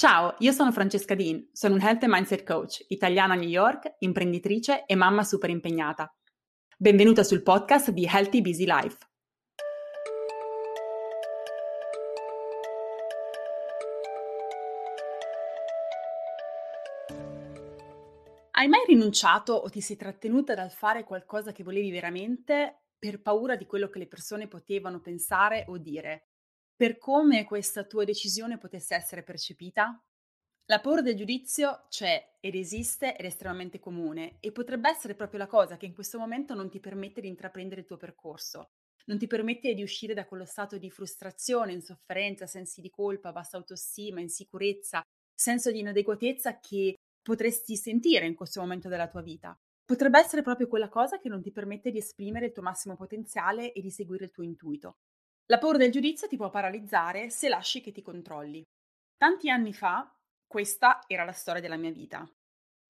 [0.00, 3.96] Ciao, io sono Francesca Dean, sono un Health and Mindset Coach, italiana a New York,
[3.98, 6.10] imprenditrice e mamma super impegnata.
[6.78, 8.96] Benvenuta sul podcast di Healthy Busy Life.
[18.52, 23.54] Hai mai rinunciato o ti sei trattenuta dal fare qualcosa che volevi veramente per paura
[23.54, 26.29] di quello che le persone potevano pensare o dire?
[26.80, 30.02] Per come questa tua decisione potesse essere percepita?
[30.64, 35.40] La paura del giudizio c'è ed esiste ed è estremamente comune e potrebbe essere proprio
[35.40, 38.70] la cosa che in questo momento non ti permette di intraprendere il tuo percorso,
[39.08, 43.58] non ti permette di uscire da quello stato di frustrazione, insofferenza, sensi di colpa, bassa
[43.58, 45.02] autostima, insicurezza,
[45.34, 49.54] senso di inadeguatezza che potresti sentire in questo momento della tua vita.
[49.84, 53.74] Potrebbe essere proprio quella cosa che non ti permette di esprimere il tuo massimo potenziale
[53.74, 54.96] e di seguire il tuo intuito.
[55.50, 58.62] La paura del giudizio ti può paralizzare se lasci che ti controlli.
[59.16, 60.08] Tanti anni fa,
[60.46, 62.24] questa era la storia della mia vita.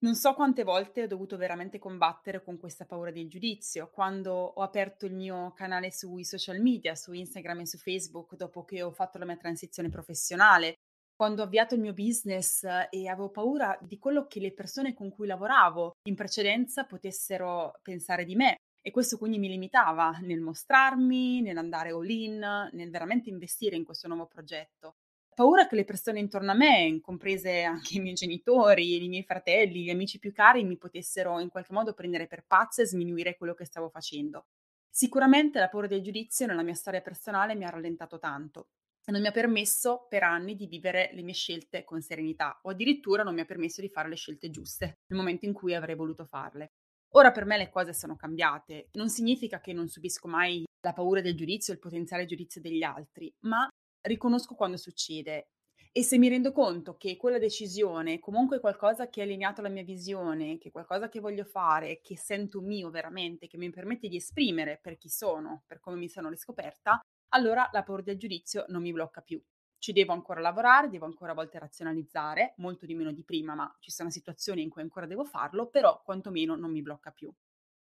[0.01, 4.61] Non so quante volte ho dovuto veramente combattere con questa paura del giudizio, quando ho
[4.61, 8.91] aperto il mio canale sui social media, su Instagram e su Facebook, dopo che ho
[8.91, 10.75] fatto la mia transizione professionale,
[11.17, 15.09] quando ho avviato il mio business e avevo paura di quello che le persone con
[15.09, 21.43] cui lavoravo in precedenza potessero pensare di me, e questo quindi mi limitava nel mostrarmi,
[21.43, 24.97] nell'andare all in, nel veramente investire in questo nuovo progetto.
[25.35, 29.85] Paura che le persone intorno a me, comprese anche i miei genitori, i miei fratelli,
[29.85, 33.55] gli amici più cari, mi potessero in qualche modo prendere per pazza e sminuire quello
[33.55, 34.47] che stavo facendo.
[34.91, 38.71] Sicuramente la paura del giudizio nella mia storia personale mi ha rallentato tanto
[39.05, 42.71] e non mi ha permesso per anni di vivere le mie scelte con serenità o
[42.71, 45.95] addirittura non mi ha permesso di fare le scelte giuste nel momento in cui avrei
[45.95, 46.73] voluto farle.
[47.15, 51.21] Ora per me le cose sono cambiate, non significa che non subisco mai la paura
[51.21, 53.69] del giudizio, il potenziale giudizio degli altri, ma
[54.03, 55.49] riconosco quando succede
[55.93, 59.71] e se mi rendo conto che quella decisione è comunque qualcosa che è allineato alla
[59.71, 64.07] mia visione, che è qualcosa che voglio fare, che sento mio veramente, che mi permette
[64.07, 68.65] di esprimere per chi sono, per come mi sono riscoperta, allora la paura del giudizio
[68.69, 69.43] non mi blocca più.
[69.81, 73.75] Ci devo ancora lavorare, devo ancora a volte razionalizzare, molto di meno di prima, ma
[73.81, 77.33] ci sono situazioni in cui ancora devo farlo, però quantomeno non mi blocca più.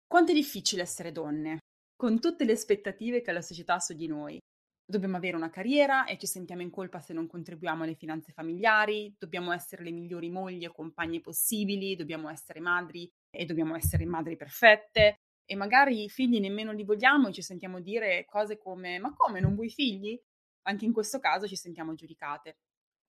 [0.07, 1.59] Quanto è difficile essere donne,
[1.95, 4.39] con tutte le aspettative che la società ha su di noi.
[4.85, 9.13] Dobbiamo avere una carriera e ci sentiamo in colpa se non contribuiamo alle finanze familiari,
[9.17, 14.37] dobbiamo essere le migliori mogli o compagne possibili, dobbiamo essere madri e dobbiamo essere madri
[14.37, 15.15] perfette
[15.45, 19.39] e magari i figli nemmeno li vogliamo e ci sentiamo dire cose come ma come
[19.41, 20.17] non vuoi figli?
[20.63, 22.57] Anche in questo caso ci sentiamo giudicate.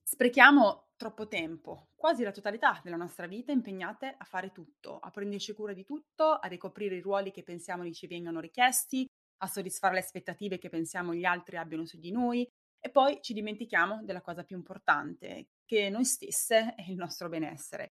[0.03, 5.55] Sprechiamo troppo tempo, quasi la totalità della nostra vita impegnate a fare tutto, a prenderci
[5.55, 9.07] cura di tutto, a ricoprire i ruoli che pensiamo ci vengano richiesti,
[9.39, 12.47] a soddisfare le aspettative che pensiamo gli altri abbiano su di noi
[12.79, 17.93] e poi ci dimentichiamo della cosa più importante, che noi stesse e il nostro benessere.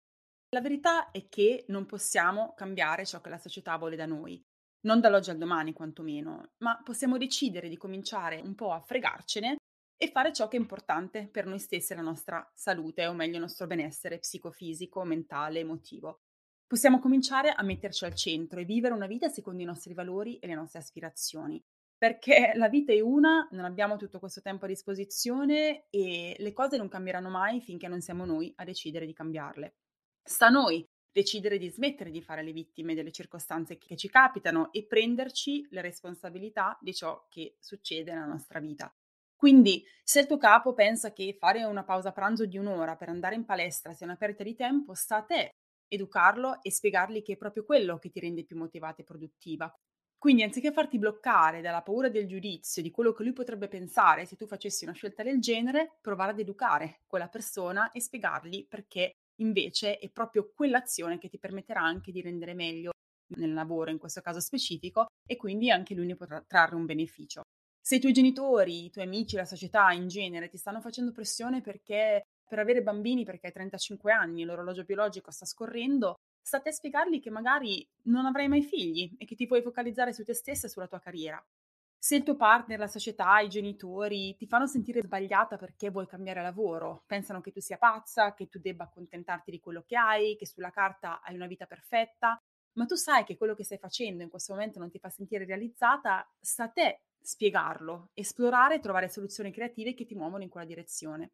[0.50, 4.44] La verità è che non possiamo cambiare ciò che la società vuole da noi
[4.86, 9.58] non dall'oggi al domani quantomeno, ma possiamo decidere di cominciare un po' a fregarcene
[9.98, 13.36] e fare ciò che è importante per noi stessi e la nostra salute, o meglio
[13.36, 16.20] il nostro benessere psicofisico, mentale, emotivo.
[16.68, 20.48] Possiamo cominciare a metterci al centro e vivere una vita secondo i nostri valori e
[20.48, 21.64] le nostre aspirazioni.
[21.98, 26.76] Perché la vita è una, non abbiamo tutto questo tempo a disposizione e le cose
[26.76, 29.76] non cambieranno mai finché non siamo noi a decidere di cambiarle.
[30.22, 34.72] Sta a noi decidere di smettere di fare le vittime delle circostanze che ci capitano
[34.74, 38.94] e prenderci le responsabilità di ciò che succede nella nostra vita.
[39.36, 43.36] Quindi, se il tuo capo pensa che fare una pausa pranzo di un'ora per andare
[43.36, 45.50] in palestra sia una perdita di tempo, sta a te
[45.88, 49.72] educarlo e spiegargli che è proprio quello che ti rende più motivata e produttiva.
[50.18, 54.38] Quindi, anziché farti bloccare dalla paura del giudizio, di quello che lui potrebbe pensare se
[54.38, 59.98] tu facessi una scelta del genere, provare ad educare quella persona e spiegargli perché invece
[59.98, 62.92] è proprio quell'azione che ti permetterà anche di rendere meglio
[63.36, 67.42] nel lavoro, in questo caso specifico, e quindi anche lui ne potrà trarre un beneficio.
[67.86, 71.62] Se i tuoi genitori, i tuoi amici, la società in genere ti stanno facendo pressione
[71.62, 76.72] perché per avere bambini perché hai 35 anni e l'orologio biologico sta scorrendo, state a
[76.72, 80.68] spiegargli che magari non avrai mai figli e che ti puoi focalizzare su te stessa
[80.68, 81.44] e sulla tua carriera.
[82.06, 86.42] Se il tuo partner, la società, i genitori ti fanno sentire sbagliata perché vuoi cambiare
[86.42, 90.46] lavoro, pensano che tu sia pazza, che tu debba accontentarti di quello che hai, che
[90.46, 92.38] sulla carta hai una vita perfetta,
[92.74, 95.46] ma tu sai che quello che stai facendo in questo momento non ti fa sentire
[95.46, 100.68] realizzata, sta a te spiegarlo, esplorare e trovare soluzioni creative che ti muovono in quella
[100.68, 101.32] direzione.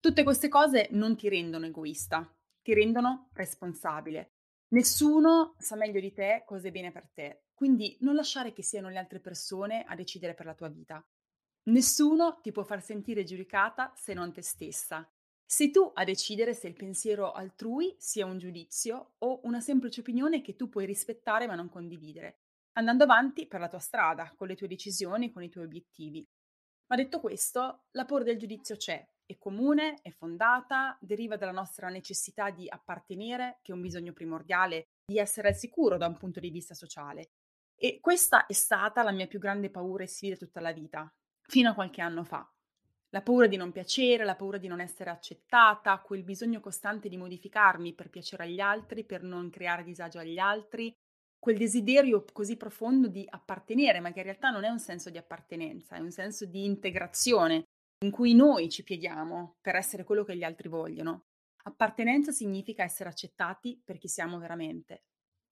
[0.00, 2.28] Tutte queste cose non ti rendono egoista,
[2.62, 4.32] ti rendono responsabile.
[4.72, 8.88] Nessuno sa meglio di te cosa è bene per te, quindi non lasciare che siano
[8.88, 11.04] le altre persone a decidere per la tua vita.
[11.64, 15.10] Nessuno ti può far sentire giudicata se non te stessa.
[15.44, 20.40] Sei tu a decidere se il pensiero altrui sia un giudizio o una semplice opinione
[20.40, 22.38] che tu puoi rispettare ma non condividere,
[22.74, 26.24] andando avanti per la tua strada, con le tue decisioni, con i tuoi obiettivi.
[26.86, 31.88] Ma detto questo, la paura del giudizio c'è, è comune, è fondata, deriva dalla nostra
[31.88, 36.40] necessità di appartenere, che è un bisogno primordiale, di essere al sicuro da un punto
[36.40, 37.30] di vista sociale.
[37.76, 41.12] E questa è stata la mia più grande paura e sfida tutta la vita,
[41.42, 42.50] fino a qualche anno fa.
[43.10, 47.16] La paura di non piacere, la paura di non essere accettata, quel bisogno costante di
[47.16, 50.92] modificarmi per piacere agli altri, per non creare disagio agli altri,
[51.38, 55.18] quel desiderio così profondo di appartenere, ma che in realtà non è un senso di
[55.18, 57.66] appartenenza, è un senso di integrazione
[58.02, 61.26] in cui noi ci pieghiamo per essere quello che gli altri vogliono.
[61.64, 65.04] Appartenenza significa essere accettati per chi siamo veramente.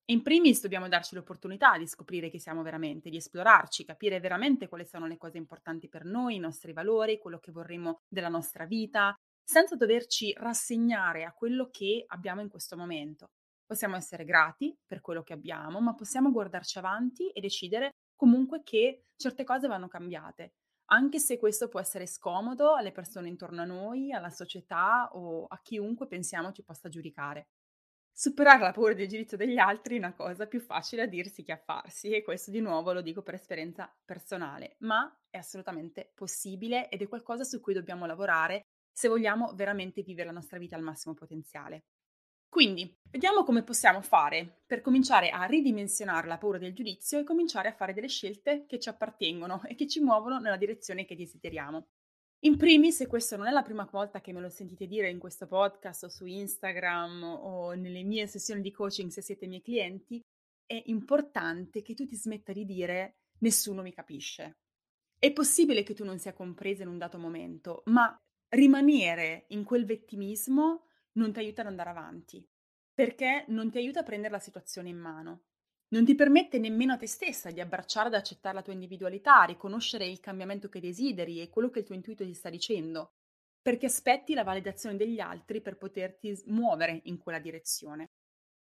[0.06, 4.87] In primis dobbiamo darci l'opportunità di scoprire chi siamo veramente, di esplorarci, capire veramente quali
[4.87, 9.15] sono le cose importanti per noi, i nostri valori, quello che vorremmo della nostra vita,
[9.45, 13.27] senza doverci rassegnare a quello che abbiamo in questo momento.
[13.67, 19.03] Possiamo essere grati per quello che abbiamo, ma possiamo guardarci avanti e decidere comunque che
[19.15, 20.55] certe cose vanno cambiate,
[20.90, 25.61] anche se questo può essere scomodo alle persone intorno a noi, alla società o a
[25.62, 27.49] chiunque pensiamo ci possa giudicare.
[28.12, 31.52] Superare la paura del giudizio degli altri è una cosa più facile a dirsi che
[31.52, 36.88] a farsi e questo di nuovo lo dico per esperienza personale, ma è assolutamente possibile
[36.88, 40.82] ed è qualcosa su cui dobbiamo lavorare se vogliamo veramente vivere la nostra vita al
[40.82, 41.85] massimo potenziale.
[42.49, 47.69] Quindi, vediamo come possiamo fare per cominciare a ridimensionare la paura del giudizio e cominciare
[47.69, 51.89] a fare delle scelte che ci appartengono e che ci muovono nella direzione che desideriamo.
[52.43, 55.19] In primis, e questa non è la prima volta che me lo sentite dire in
[55.19, 60.21] questo podcast o su Instagram o nelle mie sessioni di coaching se siete miei clienti,
[60.65, 64.59] è importante che tu ti smetta di dire nessuno mi capisce.
[65.19, 68.17] È possibile che tu non sia compresa in un dato momento, ma
[68.50, 72.46] rimanere in quel vittimismo non ti aiuta ad andare avanti,
[72.93, 75.43] perché non ti aiuta a prendere la situazione in mano.
[75.90, 80.06] Non ti permette nemmeno a te stessa di abbracciare ed accettare la tua individualità, riconoscere
[80.06, 83.12] il cambiamento che desideri e quello che il tuo intuito ti sta dicendo,
[83.62, 88.11] perché aspetti la validazione degli altri per poterti muovere in quella direzione.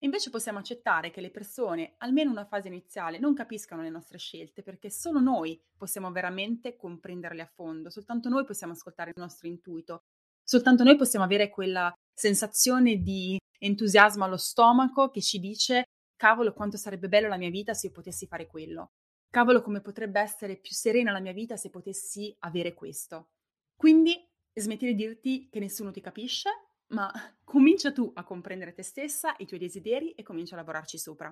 [0.01, 4.19] Invece possiamo accettare che le persone, almeno in una fase iniziale, non capiscano le nostre
[4.19, 9.47] scelte perché solo noi possiamo veramente comprenderle a fondo, soltanto noi possiamo ascoltare il nostro
[9.47, 10.03] intuito,
[10.43, 15.83] soltanto noi possiamo avere quella sensazione di entusiasmo allo stomaco che ci dice
[16.15, 18.87] cavolo quanto sarebbe bello la mia vita se io potessi fare quello.
[19.29, 23.27] Cavolo come potrebbe essere più serena la mia vita se potessi avere questo.
[23.75, 24.19] Quindi
[24.51, 26.49] smetti di dirti che nessuno ti capisce,
[26.93, 27.11] ma
[27.45, 31.31] comincia tu a comprendere te stessa, i tuoi desideri e comincia a lavorarci sopra.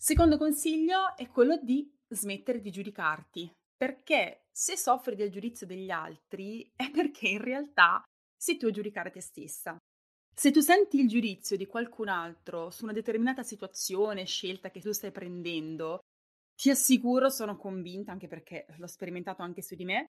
[0.00, 6.70] Secondo consiglio è quello di smettere di giudicarti, perché se soffri del giudizio degli altri
[6.76, 8.00] è perché in realtà
[8.36, 9.76] sei tu a giudicare te stessa.
[10.38, 14.92] Se tu senti il giudizio di qualcun altro su una determinata situazione, scelta che tu
[14.92, 15.98] stai prendendo,
[16.54, 20.04] ti assicuro, sono convinta, anche perché l'ho sperimentato anche su di me,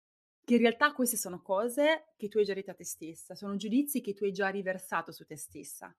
[0.45, 3.55] che in realtà queste sono cose che tu hai già detto a te stessa, sono
[3.55, 5.91] giudizi che tu hai già riversato su te stessa.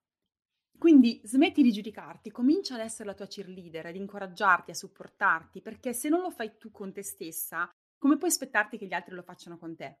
[0.77, 5.91] Quindi smetti di giudicarti, comincia ad essere la tua cheerleader, ad incoraggiarti, a supportarti, perché
[5.91, 7.69] se non lo fai tu con te stessa,
[7.99, 9.97] come puoi aspettarti che gli altri lo facciano con te?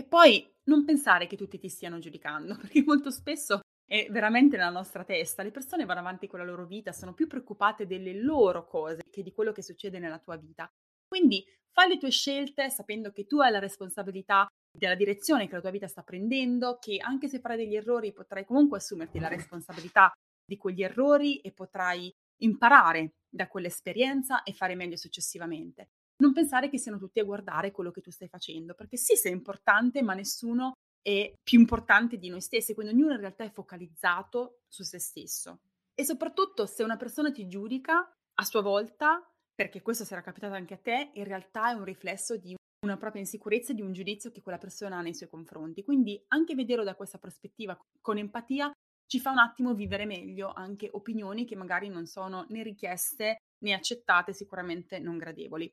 [0.00, 4.70] E poi non pensare che tutti ti stiano giudicando, perché molto spesso è veramente nella
[4.70, 5.42] nostra testa.
[5.42, 9.22] Le persone vanno avanti con la loro vita, sono più preoccupate delle loro cose che
[9.22, 10.66] di quello che succede nella tua vita.
[11.06, 15.60] Quindi fai le tue scelte sapendo che tu hai la responsabilità della direzione che la
[15.60, 20.10] tua vita sta prendendo, che anche se farai degli errori potrai comunque assumerti la responsabilità
[20.42, 25.90] di quegli errori e potrai imparare da quell'esperienza e fare meglio successivamente
[26.30, 29.32] non pensare che siano tutti a guardare quello che tu stai facendo, perché sì, sei
[29.32, 34.60] importante, ma nessuno è più importante di noi stessi, quindi ognuno in realtà è focalizzato
[34.68, 35.60] su se stesso.
[35.94, 40.74] E soprattutto se una persona ti giudica a sua volta, perché questo sarà capitato anche
[40.74, 42.54] a te, in realtà è un riflesso di
[42.86, 45.82] una propria insicurezza di un giudizio che quella persona ha nei suoi confronti.
[45.82, 48.72] Quindi anche vederlo da questa prospettiva con empatia
[49.06, 53.74] ci fa un attimo vivere meglio anche opinioni che magari non sono né richieste né
[53.74, 55.70] accettate, sicuramente non gradevoli.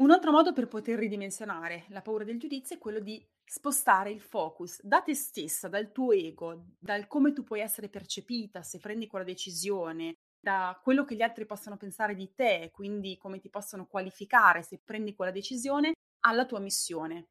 [0.00, 4.20] Un altro modo per poter ridimensionare la paura del giudizio è quello di spostare il
[4.20, 9.08] focus da te stessa, dal tuo ego, dal come tu puoi essere percepita se prendi
[9.08, 13.86] quella decisione, da quello che gli altri possono pensare di te, quindi come ti possono
[13.88, 17.30] qualificare se prendi quella decisione, alla tua missione.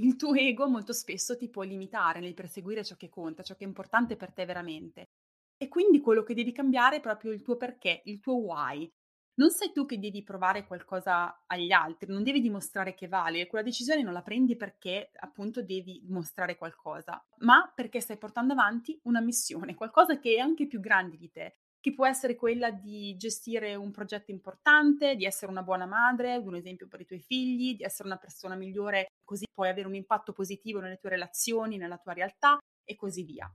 [0.00, 3.62] Il tuo ego molto spesso ti può limitare nel perseguire ciò che conta, ciò che
[3.64, 5.10] è importante per te veramente.
[5.56, 8.90] E quindi quello che devi cambiare è proprio il tuo perché, il tuo why,
[9.34, 13.46] Non sei tu che devi provare qualcosa agli altri, non devi dimostrare che vali e
[13.46, 19.00] quella decisione non la prendi perché appunto devi dimostrare qualcosa, ma perché stai portando avanti
[19.04, 23.16] una missione, qualcosa che è anche più grande di te, che può essere quella di
[23.16, 27.76] gestire un progetto importante, di essere una buona madre, un esempio per i tuoi figli,
[27.76, 31.96] di essere una persona migliore, così puoi avere un impatto positivo nelle tue relazioni, nella
[31.96, 33.50] tua realtà e così via.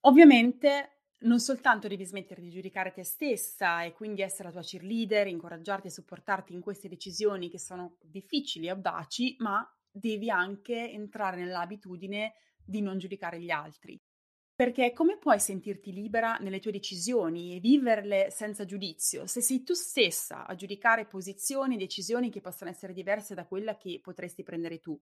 [0.00, 5.26] Ovviamente non soltanto devi smettere di giudicare te stessa e quindi essere la tua cheerleader,
[5.26, 11.38] incoraggiarti e supportarti in queste decisioni che sono difficili e audaci, ma devi anche entrare
[11.38, 13.98] nell'abitudine di non giudicare gli altri.
[14.54, 19.74] Perché come puoi sentirti libera nelle tue decisioni e viverle senza giudizio se sei tu
[19.74, 24.78] stessa a giudicare posizioni e decisioni che possono essere diverse da quella che potresti prendere
[24.78, 24.98] tu?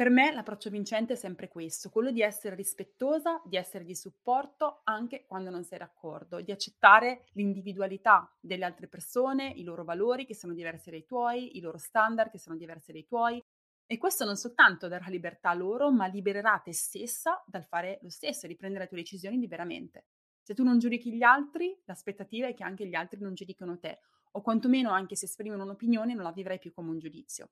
[0.00, 4.80] Per me l'approccio vincente è sempre questo, quello di essere rispettosa, di essere di supporto
[4.84, 10.34] anche quando non sei d'accordo, di accettare l'individualità delle altre persone, i loro valori che
[10.34, 13.44] sono diversi dai tuoi, i loro standard che sono diversi dai tuoi.
[13.84, 18.08] E questo non soltanto darà libertà a loro, ma libererà te stessa dal fare lo
[18.08, 20.06] stesso di prendere le tue decisioni liberamente.
[20.40, 23.98] Se tu non giudichi gli altri, l'aspettativa è che anche gli altri non giudicano te,
[24.30, 27.50] o quantomeno anche se esprimono un'opinione non la vivrai più come un giudizio.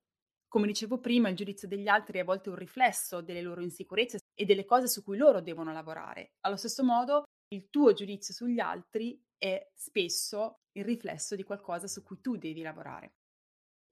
[0.48, 4.18] Come dicevo prima, il giudizio degli altri è a volte un riflesso delle loro insicurezze
[4.34, 6.32] e delle cose su cui loro devono lavorare.
[6.40, 12.02] Allo stesso modo, il tuo giudizio sugli altri è spesso il riflesso di qualcosa su
[12.02, 13.12] cui tu devi lavorare.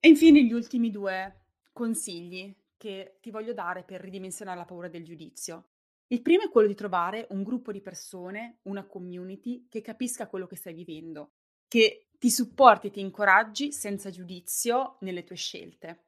[0.01, 5.05] E infine gli ultimi due consigli che ti voglio dare per ridimensionare la paura del
[5.05, 5.69] giudizio.
[6.09, 10.47] Il primo è quello di trovare un gruppo di persone, una community che capisca quello
[10.47, 11.33] che stai vivendo,
[11.69, 16.05] che ti supporti e ti incoraggi senza giudizio nelle tue scelte.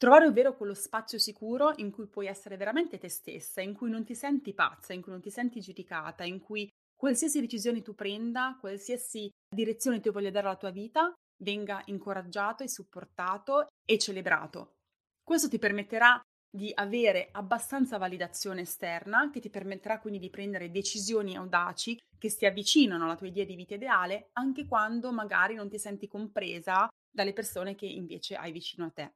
[0.00, 4.02] Trovare ovvero quello spazio sicuro in cui puoi essere veramente te stessa, in cui non
[4.02, 6.66] ti senti pazza, in cui non ti senti giudicata, in cui
[6.96, 11.12] qualsiasi decisione tu prenda, qualsiasi direzione tu voglia dare alla tua vita,
[11.44, 14.76] venga incoraggiato e supportato e celebrato.
[15.22, 16.18] Questo ti permetterà
[16.50, 22.46] di avere abbastanza validazione esterna, che ti permetterà quindi di prendere decisioni audaci che si
[22.46, 27.34] avvicinano alla tua idea di vita ideale, anche quando magari non ti senti compresa dalle
[27.34, 29.12] persone che invece hai vicino a te.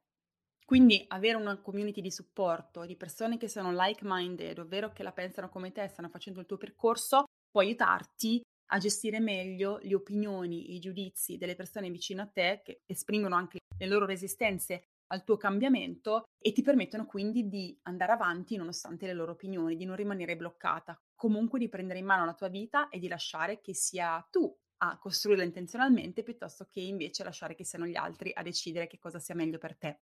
[0.65, 5.47] Quindi avere una community di supporto, di persone che sono like-minded, ovvero che la pensano
[5.47, 8.41] come te, stanno facendo il tuo percorso, può aiutarti
[8.71, 13.59] a gestire meglio le opinioni, i giudizi delle persone vicino a te che esprimono anche
[13.77, 19.13] le loro resistenze al tuo cambiamento e ti permettono quindi di andare avanti nonostante le
[19.13, 22.97] loro opinioni, di non rimanere bloccata, comunque di prendere in mano la tua vita e
[22.97, 27.95] di lasciare che sia tu a costruirla intenzionalmente piuttosto che invece lasciare che siano gli
[27.95, 29.99] altri a decidere che cosa sia meglio per te.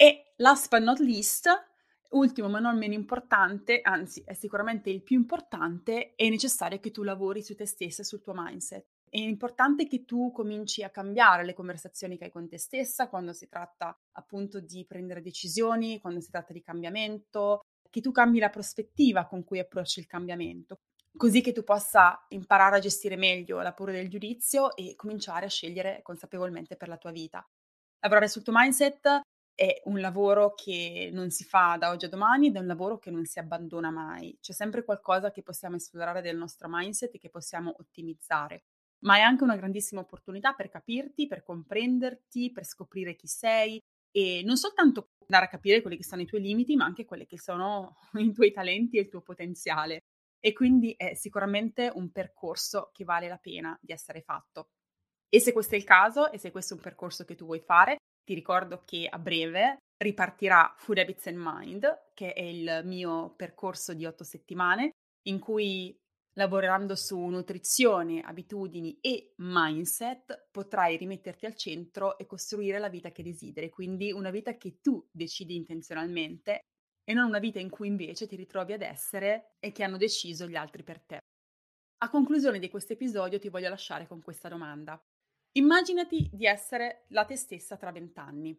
[0.00, 1.48] E last but not least,
[2.10, 7.02] ultimo ma non meno importante, anzi è sicuramente il più importante, è necessario che tu
[7.02, 8.86] lavori su te stessa e sul tuo mindset.
[9.10, 13.32] È importante che tu cominci a cambiare le conversazioni che hai con te stessa quando
[13.32, 18.50] si tratta appunto di prendere decisioni, quando si tratta di cambiamento, che tu cambi la
[18.50, 20.76] prospettiva con cui approcci il cambiamento,
[21.16, 25.50] così che tu possa imparare a gestire meglio la paura del giudizio e cominciare a
[25.50, 27.44] scegliere consapevolmente per la tua vita.
[27.98, 29.22] Lavorare sul tuo mindset
[29.58, 33.00] è un lavoro che non si fa da oggi a domani ed è un lavoro
[33.00, 34.38] che non si abbandona mai.
[34.40, 38.66] C'è sempre qualcosa che possiamo esplorare del nostro mindset e che possiamo ottimizzare.
[39.00, 44.42] Ma è anche una grandissima opportunità per capirti, per comprenderti, per scoprire chi sei e
[44.44, 47.40] non soltanto andare a capire quelli che sono i tuoi limiti, ma anche quelli che
[47.40, 50.04] sono i tuoi talenti e il tuo potenziale.
[50.38, 54.68] E quindi è sicuramente un percorso che vale la pena di essere fatto.
[55.28, 57.58] E se questo è il caso, e se questo è un percorso che tu vuoi
[57.58, 57.96] fare,
[58.28, 63.94] ti ricordo che a breve ripartirà Food Habits and Mind, che è il mio percorso
[63.94, 64.90] di otto settimane,
[65.28, 65.98] in cui
[66.34, 73.22] lavorando su nutrizione, abitudini e mindset potrai rimetterti al centro e costruire la vita che
[73.22, 76.60] desideri, quindi una vita che tu decidi intenzionalmente
[77.02, 80.46] e non una vita in cui invece ti ritrovi ad essere e che hanno deciso
[80.46, 81.18] gli altri per te.
[82.02, 85.02] A conclusione di questo episodio ti voglio lasciare con questa domanda.
[85.52, 88.56] Immaginati di essere la te stessa tra vent'anni.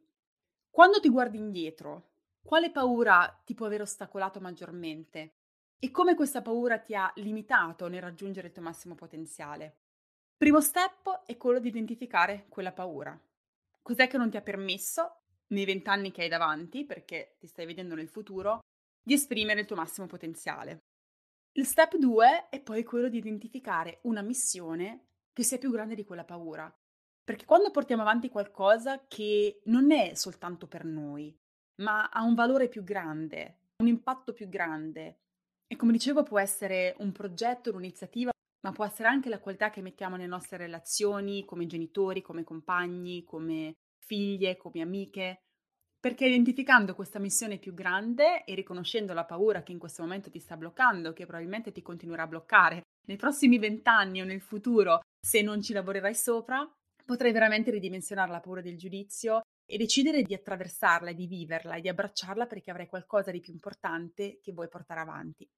[0.69, 2.09] Quando ti guardi indietro,
[2.41, 5.35] quale paura ti può aver ostacolato maggiormente?
[5.79, 9.77] E come questa paura ti ha limitato nel raggiungere il tuo massimo potenziale?
[10.35, 13.17] Primo step è quello di identificare quella paura.
[13.81, 17.95] Cos'è che non ti ha permesso, nei vent'anni che hai davanti, perché ti stai vedendo
[17.95, 18.59] nel futuro,
[19.01, 20.79] di esprimere il tuo massimo potenziale?
[21.53, 26.03] Il step 2 è poi quello di identificare una missione che sia più grande di
[26.03, 26.73] quella paura.
[27.29, 31.31] Perché quando portiamo avanti qualcosa che non è soltanto per noi,
[31.83, 35.19] ma ha un valore più grande, un impatto più grande,
[35.67, 38.31] e come dicevo può essere un progetto, un'iniziativa,
[38.65, 43.23] ma può essere anche la qualità che mettiamo nelle nostre relazioni come genitori, come compagni,
[43.23, 45.41] come figlie, come amiche.
[45.99, 50.39] Perché identificando questa missione più grande e riconoscendo la paura che in questo momento ti
[50.39, 55.43] sta bloccando, che probabilmente ti continuerà a bloccare nei prossimi vent'anni o nel futuro, se
[55.43, 56.67] non ci lavorerai sopra,
[57.09, 61.81] potrai veramente ridimensionare la paura del giudizio e decidere di attraversarla e di viverla e
[61.81, 65.49] di abbracciarla perché avrai qualcosa di più importante che vuoi portare avanti.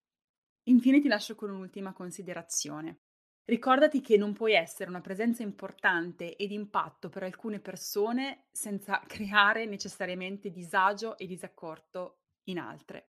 [0.69, 3.01] Infine ti lascio con un'ultima considerazione.
[3.43, 9.65] Ricordati che non puoi essere una presenza importante ed impatto per alcune persone senza creare
[9.65, 13.09] necessariamente disagio e disaccordo in altre.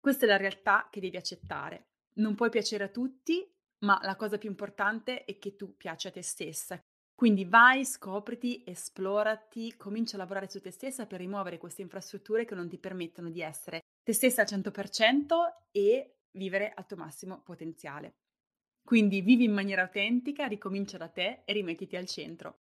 [0.00, 1.90] Questa è la realtà che devi accettare.
[2.14, 3.48] Non puoi piacere a tutti,
[3.84, 6.80] ma la cosa più importante è che tu piaci a te stessa.
[7.16, 12.54] Quindi vai, scopriti, esplorati, comincia a lavorare su te stessa per rimuovere queste infrastrutture che
[12.54, 15.34] non ti permettono di essere te stessa al 100%
[15.72, 18.16] e vivere al tuo massimo potenziale.
[18.84, 22.58] Quindi vivi in maniera autentica, ricomincia da te e rimettiti al centro.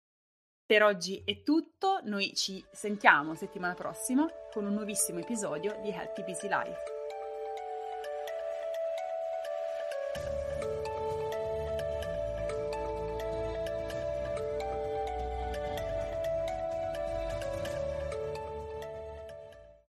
[0.65, 6.23] Per oggi è tutto, noi ci sentiamo settimana prossima con un nuovissimo episodio di Healthy
[6.23, 7.14] Busy Life.